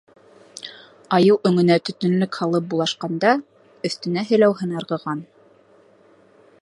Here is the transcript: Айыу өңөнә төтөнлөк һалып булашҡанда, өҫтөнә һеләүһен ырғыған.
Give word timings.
Айыу 1.17 1.35
өңөнә 1.49 1.75
төтөнлөк 1.89 2.39
һалып 2.43 2.71
булашҡанда, 2.71 3.35
өҫтөнә 3.91 4.25
һеләүһен 4.31 4.75
ырғыған. 4.81 5.23